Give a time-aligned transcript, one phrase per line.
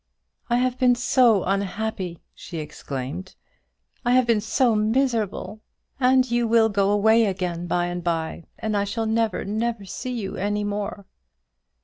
[0.49, 3.35] "I have been so unhappy," she exclaimed:
[4.03, 5.61] "I have been so miserable;
[5.99, 10.13] and you will go away again by and by, and I shall never, never see
[10.13, 11.05] you any more!"